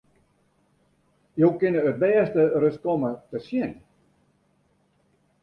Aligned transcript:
Jo 1.41 1.49
kinne 1.59 1.81
it 1.89 1.99
bêste 2.03 2.43
ris 2.61 2.77
komme 2.83 3.11
te 3.29 3.37
sjen! 3.47 3.73